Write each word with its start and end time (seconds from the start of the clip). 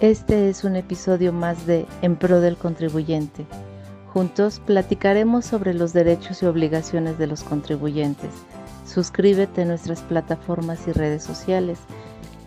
Este 0.00 0.48
es 0.48 0.62
un 0.62 0.76
episodio 0.76 1.32
más 1.32 1.66
de 1.66 1.84
En 2.02 2.14
Pro 2.14 2.40
del 2.40 2.56
Contribuyente. 2.56 3.44
Juntos 4.12 4.62
platicaremos 4.64 5.44
sobre 5.44 5.74
los 5.74 5.92
derechos 5.92 6.40
y 6.40 6.46
obligaciones 6.46 7.18
de 7.18 7.26
los 7.26 7.42
contribuyentes. 7.42 8.30
Suscríbete 8.86 9.62
a 9.62 9.64
nuestras 9.64 10.02
plataformas 10.02 10.86
y 10.86 10.92
redes 10.92 11.24
sociales 11.24 11.80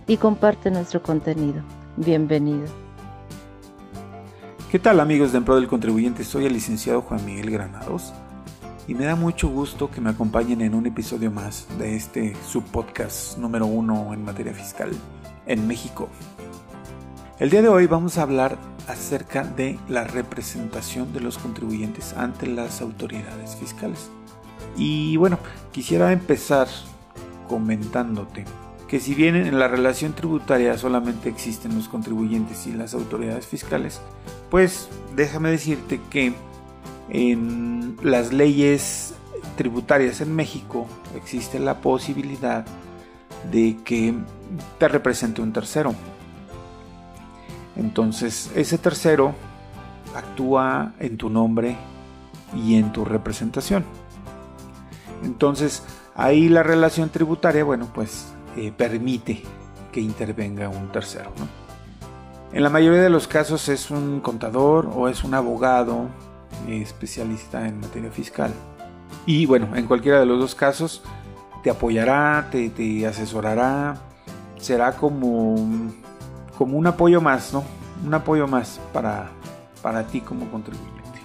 y 0.08 0.16
comparte 0.16 0.72
nuestro 0.72 1.04
contenido. 1.04 1.62
Bienvenido. 1.98 2.68
¿Qué 4.72 4.80
tal 4.80 5.02
amigos 5.02 5.34
de 5.34 5.40
En 5.40 5.44
Pro 5.44 5.56
del 5.56 5.68
Contribuyente? 5.68 6.24
Soy 6.24 6.46
el 6.46 6.54
licenciado 6.54 7.02
Juan 7.02 7.26
Miguel 7.26 7.52
Granados 7.52 8.14
y 8.88 8.96
me 8.96 9.04
da 9.04 9.18
mucho 9.18 9.50
gusto 9.50 9.92
que 9.92 10.00
me 10.00 10.12
acompañen 10.12 10.62
en 10.62 10.74
un 10.74 10.86
episodio 10.86 11.30
más 11.32 11.68
de 11.78 11.98
este 11.98 12.34
subpodcast 12.48 13.38
número 13.40 13.66
uno 13.66 14.14
en 14.14 14.24
materia 14.24 14.54
fiscal 14.54 14.92
en 15.48 15.68
México. 15.68 16.08
El 17.42 17.50
día 17.50 17.64
de 17.64 17.70
hoy 17.70 17.88
vamos 17.88 18.20
a 18.20 18.22
hablar 18.22 18.60
acerca 18.88 19.44
de 19.44 19.80
la 19.90 20.04
representación 20.04 21.12
de 21.12 21.22
los 21.22 21.40
contribuyentes 21.40 22.14
ante 22.14 22.46
las 22.46 22.82
autoridades 22.82 23.56
fiscales. 23.56 24.12
Y 24.78 25.18
bueno, 25.18 25.40
quisiera 25.72 26.12
empezar 26.12 26.68
comentándote 27.50 28.46
que 28.88 29.00
si 29.00 29.16
bien 29.16 29.36
en 29.36 29.58
la 29.58 29.68
relación 29.68 30.14
tributaria 30.14 30.78
solamente 30.78 31.30
existen 31.30 31.74
los 31.74 31.90
contribuyentes 31.90 32.68
y 32.68 32.74
las 32.74 32.94
autoridades 32.94 33.48
fiscales, 33.48 34.02
pues 34.52 34.88
déjame 35.16 35.50
decirte 35.50 36.00
que 36.12 36.34
en 37.10 37.98
las 38.04 38.32
leyes 38.32 39.16
tributarias 39.58 40.22
en 40.22 40.36
México 40.36 40.86
existe 41.16 41.58
la 41.58 41.82
posibilidad 41.82 42.68
de 43.52 43.78
que 43.84 44.14
te 44.78 44.88
represente 44.88 45.42
un 45.42 45.54
tercero. 45.54 45.96
Entonces 47.82 48.52
ese 48.56 48.78
tercero 48.78 49.34
actúa 50.16 50.94
en 51.00 51.18
tu 51.18 51.30
nombre 51.30 51.76
y 52.56 52.76
en 52.76 52.92
tu 52.92 53.06
representación. 53.06 53.84
Entonces 55.24 55.84
ahí 56.16 56.48
la 56.48 56.62
relación 56.62 57.10
tributaria, 57.10 57.64
bueno, 57.64 57.88
pues 57.92 58.34
eh, 58.56 58.72
permite 58.72 59.42
que 59.92 60.00
intervenga 60.00 60.70
un 60.70 60.92
tercero. 60.92 61.32
En 62.54 62.62
la 62.62 62.70
mayoría 62.70 63.02
de 63.02 63.10
los 63.10 63.28
casos 63.28 63.68
es 63.68 63.90
un 63.90 64.20
contador 64.20 64.92
o 64.94 65.08
es 65.08 65.24
un 65.24 65.34
abogado 65.34 66.08
especialista 66.68 67.68
en 67.68 67.80
materia 67.80 68.12
fiscal. 68.12 68.54
Y 69.26 69.48
bueno, 69.48 69.76
en 69.76 69.88
cualquiera 69.88 70.20
de 70.20 70.28
los 70.28 70.40
dos 70.40 70.54
casos 70.54 71.02
te 71.64 71.72
apoyará, 71.72 72.48
te, 72.52 72.70
te 72.70 73.08
asesorará, 73.08 73.96
será 74.58 74.92
como 74.96 75.56
como 76.62 76.78
un 76.78 76.86
apoyo 76.86 77.22
más, 77.22 77.54
¿no? 77.54 77.64
Un 78.06 78.14
apoyo 78.14 78.48
más 78.48 78.80
para, 78.94 79.32
para 79.82 80.06
ti 80.06 80.22
como 80.22 80.48
contribuyente. 80.52 81.20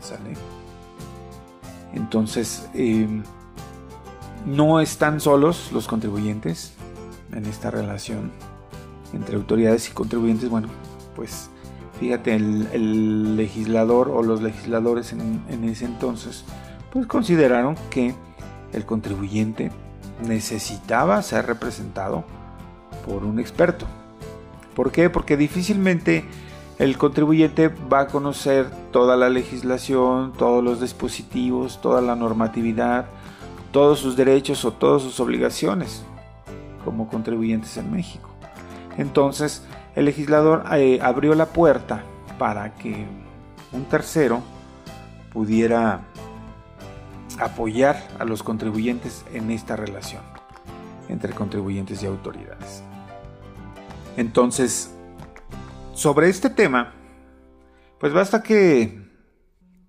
¿Sale? 0.00 0.36
Entonces, 1.94 2.68
em, 2.72 3.24
no 4.46 4.78
están 4.78 5.18
solos 5.18 5.72
los 5.72 5.88
contribuyentes 5.88 6.74
en 7.32 7.44
esta 7.46 7.72
relación 7.72 8.30
entre 9.12 9.34
autoridades 9.34 9.88
y 9.88 9.94
contribuyentes. 9.94 10.48
Bueno, 10.48 10.68
pues 11.16 11.50
fíjate, 11.98 12.36
el, 12.36 13.36
legislador 13.36 14.10
o 14.10 14.22
los 14.22 14.42
legisladores 14.42 15.12
en, 15.12 15.42
en 15.48 15.64
ese 15.64 15.86
entonces, 15.86 16.44
pues 16.92 17.04
consideraron 17.08 17.74
que 17.90 18.14
el 18.72 18.86
contribuyente 18.86 19.72
necesitaba 20.24 21.20
ser 21.20 21.46
representado 21.46 22.22
por 23.04 23.24
un 23.24 23.40
experto, 23.40 23.86
¿Por 24.80 24.92
qué? 24.92 25.10
Porque 25.10 25.36
difícilmente 25.36 26.24
el 26.78 26.96
contribuyente 26.96 27.68
va 27.68 28.00
a 28.00 28.06
conocer 28.06 28.70
toda 28.92 29.14
la 29.14 29.28
legislación, 29.28 30.32
todos 30.32 30.64
los 30.64 30.80
dispositivos, 30.80 31.82
toda 31.82 32.00
la 32.00 32.16
normatividad, 32.16 33.04
todos 33.72 33.98
sus 33.98 34.16
derechos 34.16 34.64
o 34.64 34.72
todas 34.72 35.02
sus 35.02 35.20
obligaciones 35.20 36.02
como 36.82 37.08
contribuyentes 37.08 37.76
en 37.76 37.92
México. 37.92 38.30
Entonces, 38.96 39.66
el 39.96 40.06
legislador 40.06 40.64
eh, 40.72 40.98
abrió 41.02 41.34
la 41.34 41.44
puerta 41.44 42.02
para 42.38 42.74
que 42.76 43.04
un 43.72 43.84
tercero 43.84 44.40
pudiera 45.30 46.00
apoyar 47.38 48.02
a 48.18 48.24
los 48.24 48.42
contribuyentes 48.42 49.26
en 49.34 49.50
esta 49.50 49.76
relación 49.76 50.22
entre 51.10 51.34
contribuyentes 51.34 52.02
y 52.02 52.06
autoridades. 52.06 52.82
Entonces, 54.16 54.90
sobre 55.94 56.28
este 56.28 56.50
tema, 56.50 56.92
pues 57.98 58.12
basta 58.12 58.42
que, 58.42 59.02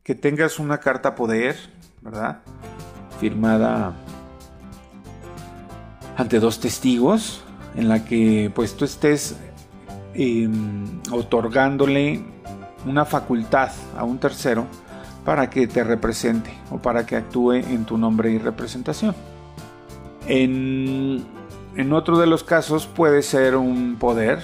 que 0.04 0.16
tengas 0.16 0.60
una 0.60 0.80
carta 0.80 1.16
poder, 1.16 1.56
¿verdad? 2.02 2.42
Firmada 3.20 3.94
ante 6.18 6.40
dos 6.40 6.60
testigos, 6.60 7.44
en 7.76 7.88
la 7.88 8.04
que 8.06 8.52
pues 8.54 8.76
tú 8.76 8.86
estés 8.86 9.38
em, 10.14 11.02
otorgándole 11.12 12.22
una 12.86 13.06
facultad 13.06 13.72
a 13.98 14.04
un 14.04 14.18
tercero 14.18 14.66
para 15.26 15.50
que 15.50 15.68
te 15.68 15.84
represente 15.84 16.52
o 16.72 16.80
para 16.80 17.06
que 17.06 17.16
actúe 17.16 17.54
en 17.54 17.86
tu 17.86 17.98
nombre 17.98 18.32
y 18.32 18.38
representación. 18.38 19.16
En 20.28 21.24
en 21.76 21.94
otro 21.94 22.20
de 22.20 22.28
los 22.28 22.44
casos 22.44 22.88
puede 22.88 23.22
ser 23.22 23.56
un 23.56 23.96
poder 23.98 24.42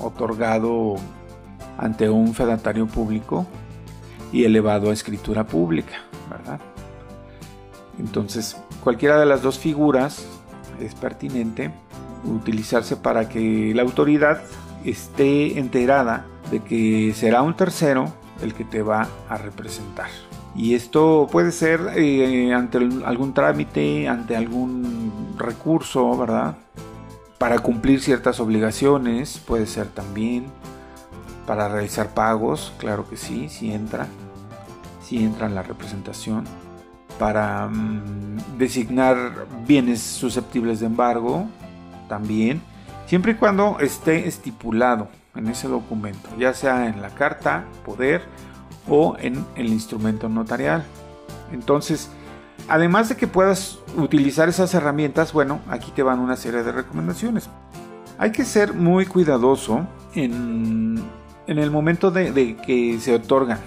otorgado 0.00 0.96
ante 1.78 2.08
un 2.10 2.34
fedatario 2.34 2.86
público 2.86 3.46
y 4.32 4.44
elevado 4.44 4.90
a 4.90 4.92
escritura 4.92 5.46
pública, 5.46 5.94
¿verdad? 6.30 6.60
Entonces, 7.98 8.56
cualquiera 8.82 9.18
de 9.18 9.26
las 9.26 9.42
dos 9.42 9.58
figuras 9.58 10.26
es 10.80 10.94
pertinente 10.94 11.70
utilizarse 12.24 12.96
para 12.96 13.28
que 13.28 13.72
la 13.74 13.82
autoridad 13.82 14.42
esté 14.84 15.58
enterada 15.58 16.26
de 16.50 16.60
que 16.60 17.12
será 17.14 17.42
un 17.42 17.54
tercero 17.54 18.12
el 18.42 18.54
que 18.54 18.64
te 18.64 18.82
va 18.82 19.08
a 19.28 19.38
representar. 19.38 20.08
Y 20.54 20.74
esto 20.74 21.28
puede 21.30 21.52
ser 21.52 21.80
eh, 21.96 22.52
ante 22.54 22.78
algún 22.78 23.34
trámite, 23.34 24.08
ante 24.08 24.36
algún 24.36 25.05
recurso, 25.36 26.16
¿verdad? 26.16 26.56
Para 27.38 27.58
cumplir 27.58 28.00
ciertas 28.00 28.40
obligaciones, 28.40 29.38
puede 29.38 29.66
ser 29.66 29.88
también. 29.88 30.46
Para 31.46 31.68
realizar 31.68 32.14
pagos, 32.14 32.72
claro 32.78 33.08
que 33.08 33.16
sí, 33.16 33.48
sí 33.48 33.72
entra. 33.72 34.06
Sí 35.02 35.22
entra 35.22 35.46
en 35.46 35.54
la 35.54 35.62
representación. 35.62 36.44
Para 37.18 37.68
mm, 37.68 38.58
designar 38.58 39.46
bienes 39.66 40.00
susceptibles 40.00 40.80
de 40.80 40.86
embargo, 40.86 41.46
también. 42.08 42.62
Siempre 43.06 43.32
y 43.32 43.34
cuando 43.36 43.78
esté 43.80 44.26
estipulado 44.26 45.08
en 45.34 45.48
ese 45.48 45.68
documento, 45.68 46.28
ya 46.38 46.54
sea 46.54 46.88
en 46.88 47.02
la 47.02 47.10
carta, 47.10 47.64
poder 47.84 48.22
o 48.88 49.16
en 49.20 49.44
el 49.54 49.68
instrumento 49.68 50.28
notarial. 50.28 50.84
Entonces, 51.52 52.10
además 52.68 53.08
de 53.08 53.16
que 53.16 53.26
puedas 53.26 53.78
utilizar 53.96 54.48
esas 54.48 54.74
herramientas, 54.74 55.32
bueno, 55.32 55.60
aquí 55.68 55.90
te 55.90 56.02
van 56.02 56.18
una 56.18 56.36
serie 56.36 56.62
de 56.62 56.72
recomendaciones. 56.72 57.48
Hay 58.18 58.32
que 58.32 58.44
ser 58.44 58.72
muy 58.72 59.06
cuidadoso 59.06 59.86
en, 60.14 61.02
el 61.46 61.70
momento 61.70 62.10
de, 62.10 62.56
que 62.66 62.98
se 63.00 63.14
otorgan 63.14 63.58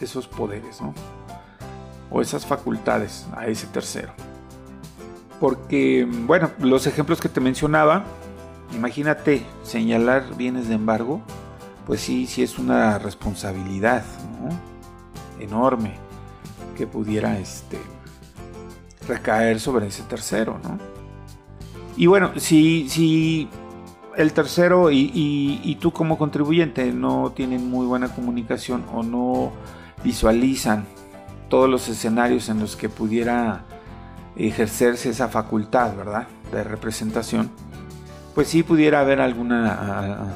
esos 0.00 0.26
poderes, 0.28 0.80
¿no? 0.80 0.94
O 2.10 2.20
esas 2.20 2.46
facultades 2.46 3.26
a 3.34 3.46
ese 3.46 3.66
tercero. 3.66 4.12
Porque, 5.40 6.06
bueno, 6.26 6.50
los 6.58 6.86
ejemplos 6.86 7.20
que 7.20 7.28
te 7.28 7.40
mencionaba, 7.40 8.04
imagínate 8.74 9.44
señalar 9.62 10.36
bienes 10.36 10.68
de 10.68 10.74
embargo, 10.74 11.22
pues 11.86 12.00
sí, 12.00 12.26
sí 12.26 12.42
es 12.42 12.58
una 12.58 12.98
responsabilidad 12.98 14.04
enorme 15.40 15.94
que 16.76 16.86
pudiera 16.86 17.38
este, 17.38 17.78
recaer 19.06 19.60
sobre 19.60 19.86
ese 19.86 20.02
tercero, 20.04 20.58
¿no? 20.62 20.78
Y 21.96 22.06
bueno, 22.06 22.32
si, 22.36 22.88
si 22.88 23.48
el 24.16 24.32
tercero 24.32 24.90
y, 24.90 25.78
tú 25.80 25.92
como 25.92 26.18
contribuyente 26.18 26.92
no 26.92 27.32
tienen 27.34 27.68
muy 27.68 27.86
buena 27.86 28.08
comunicación 28.08 28.84
o 28.92 29.02
no 29.02 29.52
visualizan 30.02 30.84
todos 31.48 31.68
los 31.68 31.88
escenarios 31.88 32.48
en 32.48 32.60
los 32.60 32.76
que 32.76 32.88
pudiera 32.88 33.64
ejercerse 34.36 35.10
esa 35.10 35.28
facultad, 35.28 35.96
¿verdad? 35.96 36.26
De 36.50 36.64
representación, 36.64 37.50
pues 38.34 38.48
sí 38.48 38.62
pudiera 38.62 39.00
haber 39.00 39.20
alguna 39.20 40.34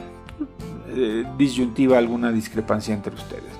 eh, 0.89 1.25
disyuntiva, 1.37 1.99
alguna 1.99 2.31
discrepancia 2.31 2.95
entre 2.95 3.15
ustedes. 3.15 3.59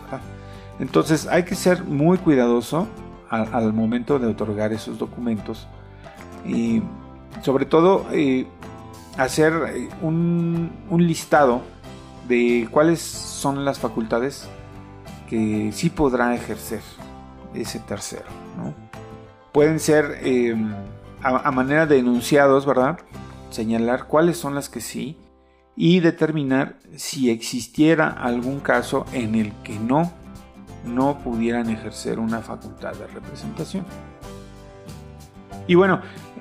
Entonces 0.79 1.27
hay 1.27 1.43
que 1.43 1.57
ser 1.57 1.83
muy 1.83 2.19
cuidadoso 2.19 2.87
al, 3.31 3.73
momento 3.73 4.19
de 4.19 4.27
otorgar 4.27 4.73
esos 4.73 4.99
documentos 4.99 5.67
y 6.47 6.83
sobre 7.43 7.67
todo 7.67 8.07
eh, 8.13 8.47
hacer 9.17 9.53
eh, 9.75 9.89
un, 10.03 10.71
listado 10.91 11.63
de 12.27 12.69
cuáles 12.71 13.01
son 13.01 13.65
las 13.65 13.79
facultades 13.79 14.49
que 15.29 15.71
sí 15.73 15.91
podrá 15.91 16.35
ejercer 16.35 16.81
ese 17.55 17.79
tercero. 17.81 18.25
Pueden 19.53 19.81
ser 19.81 20.21
em, 20.23 20.75
a, 21.23 21.51
manera 21.51 21.87
de 21.87 21.99
enunciados, 21.99 22.67
¿verdad? 22.67 22.99
Señalar 23.51 24.07
cuáles 24.07 24.37
son 24.37 24.55
las 24.55 24.69
que 24.69 24.81
sí 24.81 25.17
y 25.77 26.01
determinar 26.01 26.79
si 26.97 27.31
existiera 27.31 28.09
algún 28.09 28.61
caso 28.61 29.07
en 29.13 29.35
el 29.35 29.53
que 29.63 29.79
no, 29.79 30.13
no 30.85 31.19
pudieran 31.19 31.71
ejercer 31.71 32.19
una 32.19 32.41
facultad 32.41 32.95
de 32.95 33.07
representación. 33.07 33.85
Y 35.67 35.75
bueno, 35.75 36.01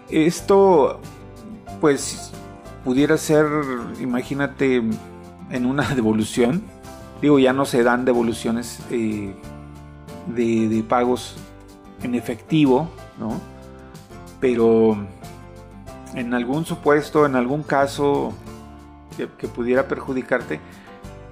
esto 0.09 0.99
pues 1.81 2.31
pudiera 2.83 3.17
ser, 3.17 3.45
imagínate, 3.99 4.81
en 5.49 5.65
una 5.65 5.83
devolución. 5.95 6.63
Digo, 7.21 7.39
ya 7.39 7.53
no 7.53 7.65
se 7.65 7.83
dan 7.83 8.05
devoluciones 8.05 8.79
eh, 8.91 9.33
de, 10.27 10.83
pagos 10.87 11.35
en 12.03 12.15
efectivo, 12.15 12.89
¿no? 13.19 13.41
Pero 14.39 14.97
en 16.13 16.33
algún 16.33 16.65
supuesto, 16.65 17.25
en 17.25 17.35
algún 17.35 17.63
caso 17.63 18.33
que, 19.17 19.47
pudiera 19.47 19.87
perjudicarte, 19.87 20.59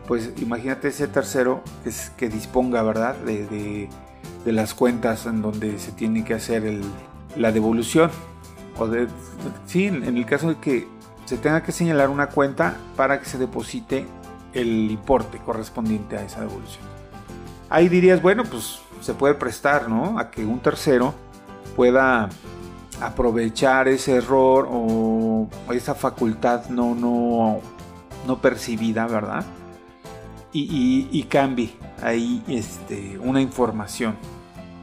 pues 0.07 0.31
imagínate 0.37 0.89
ese 0.89 1.07
tercero 1.07 1.63
que, 1.83 1.91
que 2.17 2.29
disponga, 2.29 2.81
¿verdad? 2.83 3.15
De, 3.15 3.89
las 4.45 4.75
cuentas 4.75 5.25
en 5.25 5.41
donde 5.41 5.79
se 5.79 5.91
tiene 5.91 6.23
que 6.23 6.35
hacer 6.35 6.79
la 7.35 7.51
devolución. 7.51 8.11
O 8.77 8.87
de, 8.87 9.07
sí, 9.65 9.87
en 9.87 10.03
el 10.03 10.25
caso 10.25 10.49
de 10.49 10.57
que 10.57 10.87
se 11.25 11.37
tenga 11.37 11.63
que 11.63 11.71
señalar 11.71 12.09
una 12.09 12.27
cuenta 12.27 12.77
para 12.95 13.19
que 13.19 13.25
se 13.25 13.39
deposite 13.39 14.05
el 14.53 14.91
importe 14.91 15.39
correspondiente 15.39 16.17
a 16.17 16.23
esa 16.23 16.41
devolución. 16.41 16.85
Ahí 17.69 17.89
dirías, 17.89 18.21
bueno, 18.21 18.43
pues 18.43 18.79
se 19.01 19.15
puede 19.15 19.33
prestar, 19.33 19.89
¿no? 19.89 20.19
A 20.19 20.29
que 20.29 20.45
un 20.45 20.59
tercero 20.59 21.15
pueda 21.75 22.29
aprovechar 23.01 23.87
ese 23.87 24.17
error 24.17 24.67
o 24.69 25.49
esa 25.73 25.95
facultad 25.95 26.69
no, 26.69 26.93
no, 26.93 27.59
no 28.27 28.41
percibida, 28.41 29.07
¿verdad? 29.07 29.43
Y, 30.57 31.23
cambie 31.23 31.73
ahí 32.01 32.41
este, 32.47 33.19
una 33.19 33.41
información 33.41 34.15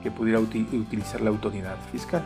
que 0.02 0.10
pudiera 0.10 0.38
utilizar 0.38 1.22
la 1.22 1.30
autoridad 1.30 1.76
fiscal. 1.90 2.22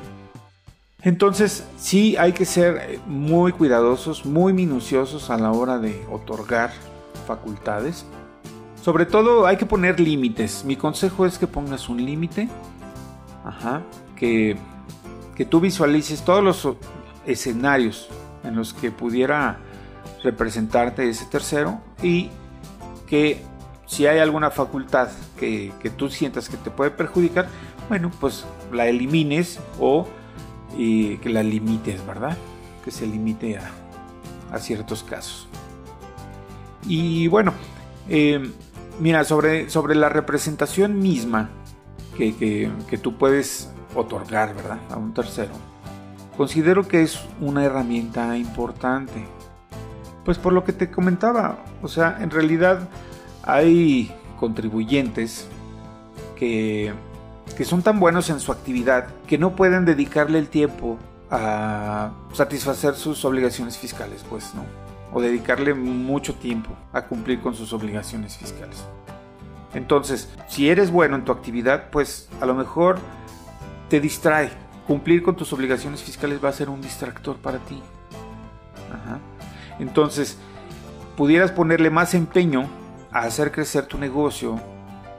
Entonces 1.03 1.65
sí 1.77 2.17
hay 2.17 2.33
que 2.33 2.45
ser 2.45 2.99
muy 3.07 3.53
cuidadosos, 3.53 4.27
muy 4.27 4.53
minuciosos 4.53 5.31
a 5.31 5.37
la 5.37 5.53
hora 5.53 5.79
de 5.79 6.05
otorgar 6.11 6.73
facultades. 7.29 8.05
Sobre 8.83 9.07
todo 9.07 9.47
hay 9.47 9.57
que 9.57 9.67
poner 9.67 10.01
límites. 10.01 10.65
Mi 10.65 10.75
consejo 10.75 11.25
es 11.25 11.39
que 11.39 11.47
pongas 11.47 11.89
un 11.89 12.05
límite. 12.05 12.49
Que, 14.17 14.57
que 15.37 15.45
tú 15.45 15.61
visualices 15.61 16.25
todos 16.25 16.43
los 16.43 16.69
escenarios 17.27 18.09
en 18.43 18.57
los 18.57 18.75
que 18.75 18.91
pudiera 18.91 19.59
representarte 20.25 21.09
ese 21.09 21.27
tercero 21.27 21.81
y 22.03 22.31
que 23.07 23.43
si 23.87 24.07
hay 24.07 24.19
alguna 24.19 24.51
facultad 24.51 25.09
que, 25.39 25.73
que 25.81 25.91
tú 25.91 26.11
sientas 26.11 26.49
que 26.49 26.57
te 26.57 26.71
puede 26.71 26.91
perjudicar, 26.91 27.49
bueno, 27.89 28.11
pues 28.21 28.45
la 28.73 28.87
elimines 28.89 29.61
o 29.79 30.09
y 30.77 31.17
que 31.19 31.31
la 31.31 31.43
limites, 31.43 32.05
¿verdad? 32.07 32.37
Que 32.85 32.91
se 32.91 33.07
limite 33.07 33.59
a, 33.59 34.59
ciertos 34.59 35.03
casos. 35.03 35.49
Y 36.87 37.29
bueno, 37.29 37.53
eh, 38.09 38.53
mira, 39.01 39.23
sobre, 39.25 39.69
sobre 39.69 39.95
la 39.95 40.09
representación 40.09 40.99
misma 40.99 41.51
que, 42.17 42.35
que, 42.89 42.97
tú 42.97 43.19
puedes 43.19 43.71
otorgar, 43.95 44.55
¿verdad? 44.55 44.79
A 44.91 44.97
un 44.97 45.13
tercero. 45.13 45.53
Considero 46.39 46.89
que 46.89 47.03
es 47.03 47.21
una 47.39 47.65
herramienta 47.65 48.39
importante. 48.39 49.27
Pues 50.27 50.37
por 50.37 50.53
lo 50.53 50.63
que 50.65 50.75
te 50.75 50.91
comentaba, 50.91 51.65
o 51.81 51.89
sea, 51.89 52.19
en 52.21 52.31
realidad 52.31 52.87
hay 53.43 54.15
contribuyentes 54.39 55.49
que 56.39 56.93
que 57.55 57.65
son 57.65 57.83
tan 57.83 58.01
buenos 58.01 58.29
en 58.31 58.41
su 58.41 58.53
actividad 58.53 59.07
que 59.27 59.39
no 59.39 59.55
pueden 59.55 59.85
dedicarle 59.85 60.39
el 60.39 60.49
tiempo 60.49 60.99
a 61.31 62.13
satisfacer 62.33 62.95
sus 62.95 63.25
obligaciones 63.25 63.79
fiscales, 63.79 64.25
pues, 64.29 64.55
¿no? 64.55 64.65
O 65.13 65.21
dedicarle 65.21 65.75
mucho 65.75 66.35
tiempo 66.35 66.71
a 66.93 67.03
cumplir 67.03 67.41
con 67.41 67.55
sus 67.55 67.73
obligaciones 67.73 68.37
fiscales. 68.37 68.85
Entonces, 69.75 70.29
si 70.49 70.69
eres 70.69 70.91
bueno 70.91 71.17
en 71.17 71.25
tu 71.25 71.33
actividad, 71.33 71.91
pues 71.91 72.29
a 72.41 72.47
lo 72.47 72.55
mejor 72.55 72.99
te 73.89 74.01
distrae. 74.01 74.51
Cumplir 74.87 75.23
con 75.23 75.35
tus 75.35 75.53
obligaciones 75.53 76.03
fiscales 76.03 76.43
va 76.45 76.51
a 76.51 76.53
ser 76.53 76.69
un 76.69 76.81
distractor 76.81 77.37
para 77.37 77.59
ti. 77.59 77.83
Entonces, 79.79 80.39
pudieras 81.17 81.51
ponerle 81.53 81.91
más 81.91 82.15
empeño 82.15 82.69
a 83.11 83.21
hacer 83.21 83.53
crecer 83.53 83.87
tu 83.87 83.99
negocio, 83.99 84.61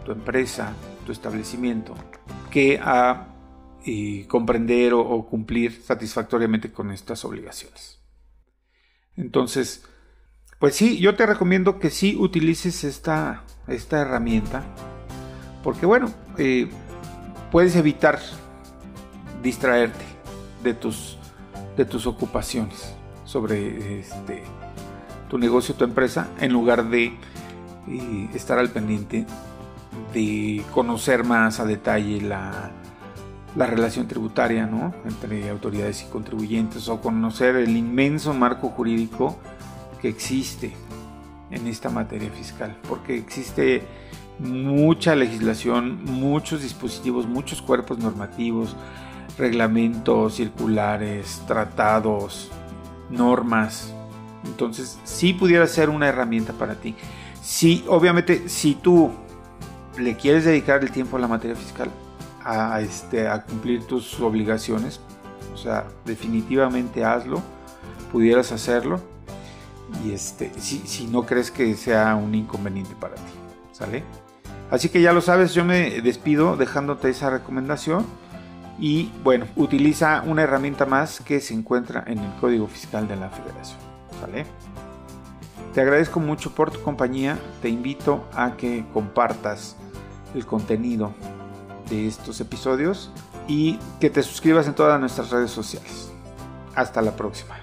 tu 0.06 0.12
empresa, 0.12 0.74
tu 1.06 1.12
establecimiento, 1.12 1.96
que 2.52 2.80
a 2.82 3.34
comprender 4.28 4.94
o, 4.94 5.26
cumplir 5.26 5.82
satisfactoriamente 5.82 6.72
con 6.72 6.92
estas 6.92 7.24
obligaciones. 7.24 8.02
Entonces, 9.16 9.86
pues 10.60 10.76
sí, 10.76 11.00
yo 11.00 11.16
te 11.16 11.26
recomiendo 11.26 11.80
que 11.80 11.90
sí 11.90 12.18
utilices 12.20 12.84
esta, 12.84 13.44
esta 13.68 14.02
herramienta, 14.02 14.66
porque 15.64 15.86
bueno, 15.86 16.14
eh, 16.38 16.70
puedes 17.50 17.78
evitar 17.78 18.20
distraerte 19.42 20.04
de 20.64 20.74
tus, 20.74 21.18
de 21.78 21.86
tus 21.86 22.06
ocupaciones 22.08 22.94
sobre 23.28 24.00
este, 24.00 24.42
tu 25.30 25.38
negocio, 25.38 25.76
tu 25.76 25.84
empresa, 25.84 26.30
en 26.40 26.54
lugar 26.54 26.90
de 26.90 27.08
eh, 27.88 28.30
estar 28.34 28.58
al 28.58 28.70
pendiente 28.70 29.26
de 30.14 30.64
conocer 30.72 31.26
más 31.26 31.60
a 31.60 31.66
detalle 31.66 32.22
la, 32.22 32.72
relación 33.56 34.08
tributaria 34.08 34.70
entre 35.04 35.50
autoridades 35.50 36.04
y 36.04 36.06
contribuyentes 36.06 36.88
o 36.90 37.02
conocer 37.02 37.56
el 37.56 37.76
inmenso 37.76 38.34
marco 38.34 38.70
jurídico 38.70 39.36
que 40.00 40.08
existe 40.10 40.74
en 41.50 41.66
esta 41.66 41.90
materia 41.90 42.30
fiscal, 42.30 42.78
porque 42.88 43.18
existe 43.18 43.84
mucha 44.38 45.16
legislación, 45.16 46.06
muchos 46.06 46.62
dispositivos, 46.62 47.26
muchos 47.26 47.62
cuerpos 47.64 47.98
normativos, 47.98 48.76
reglamentos, 49.40 50.36
circulares, 50.36 51.42
tratados, 51.48 52.52
normas. 53.10 53.94
Entonces, 54.46 55.00
sí 55.04 55.34
pudiera 55.34 55.66
ser 55.68 55.90
una 55.90 56.08
herramienta 56.08 56.54
para 56.54 56.76
ti. 56.76 56.96
Sí, 57.42 57.84
obviamente, 57.88 58.50
si 58.50 58.76
tú 58.76 59.12
le 59.98 60.16
quieres 60.16 60.46
dedicar 60.46 60.84
el 60.84 60.92
tiempo 60.92 61.18
a 61.18 61.20
la 61.20 61.28
materia 61.28 61.56
fiscal, 61.56 61.90
a, 62.44 62.80
este, 62.82 63.28
a 63.28 63.44
cumplir 63.44 63.86
tus 63.86 64.20
obligaciones, 64.20 65.02
o 65.54 65.58
sea, 65.58 65.88
definitivamente 66.06 67.04
hazlo, 67.04 67.42
pudieras 68.12 68.52
hacerlo, 68.52 69.02
y 70.04 70.12
este, 70.12 70.52
si, 70.58 70.80
si 70.80 71.08
no 71.08 71.26
crees 71.26 71.52
que 71.52 71.76
sea 71.76 72.16
un 72.16 72.36
inconveniente 72.36 72.96
para 73.00 73.16
ti, 73.16 73.22
¿sale? 73.72 74.04
Así 74.70 74.90
que 74.90 75.02
ya 75.02 75.14
lo 75.14 75.22
sabes, 75.22 75.54
yo 75.54 75.64
me 75.64 76.02
despido 76.02 76.58
dejándote 76.58 77.10
esa 77.10 77.30
recomendación. 77.30 78.06
Y 78.80 79.12
bueno, 79.24 79.46
utiliza 79.56 80.24
una 80.26 80.44
herramienta 80.44 80.86
más 80.86 81.20
que 81.20 81.40
se 81.40 81.54
encuentra 81.54 82.04
en 82.06 82.20
el 82.20 82.34
Código 82.36 82.68
Fiscal 82.68 83.08
de 83.08 83.16
la 83.16 83.30
Federación. 83.30 83.80
¿Sale? 84.20 84.46
Te 85.74 85.82
agradezco 85.82 86.20
mucho 86.20 86.54
por 86.54 86.72
tu 86.72 86.82
compañía. 86.82 87.38
Te 87.62 87.70
invito 87.70 88.26
a 88.34 88.56
que 88.56 88.86
compartas 88.94 89.76
el 90.34 90.46
contenido 90.46 91.14
de 91.90 92.08
estos 92.08 92.40
episodios 92.42 93.12
y 93.48 93.80
que 94.00 94.10
te 94.10 94.22
suscribas 94.24 94.68
en 94.68 94.76
todas 94.76 95.00
nuestras 95.00 95.30
redes 95.32 95.52
sociales. 95.52 96.12
Hasta 96.76 97.02
la 97.02 97.16
próxima. 97.16 97.56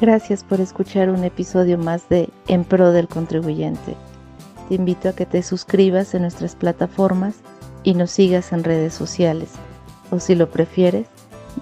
Gracias 0.00 0.44
por 0.44 0.60
escuchar 0.60 1.10
un 1.10 1.24
episodio 1.24 1.76
más 1.76 2.08
de 2.08 2.30
En 2.46 2.64
Pro 2.64 2.92
del 2.92 3.08
Contribuyente. 3.08 3.96
Te 4.68 4.74
invito 4.76 5.08
a 5.08 5.12
que 5.12 5.26
te 5.26 5.42
suscribas 5.42 6.14
en 6.14 6.22
nuestras 6.22 6.54
plataformas 6.54 7.36
y 7.82 7.94
nos 7.94 8.10
sigas 8.10 8.52
en 8.52 8.64
redes 8.64 8.94
sociales. 8.94 9.50
O 10.10 10.20
si 10.20 10.34
lo 10.34 10.50
prefieres, 10.50 11.06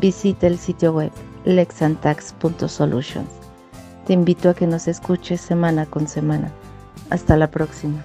visita 0.01 0.47
el 0.47 0.59
sitio 0.59 0.93
web 0.93 1.13
lexantax.solutions. 1.45 3.29
Te 4.07 4.13
invito 4.13 4.51
a 4.51 4.55
que 4.55 4.67
nos 4.67 4.89
escuches 4.89 5.41
semana 5.41 5.87
con 5.87 6.07
semana. 6.09 6.53
Hasta 7.11 7.37
la 7.37 7.51
próxima. 7.51 8.05